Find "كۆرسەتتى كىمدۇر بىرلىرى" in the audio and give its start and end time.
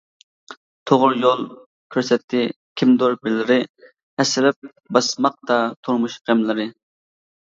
1.95-3.57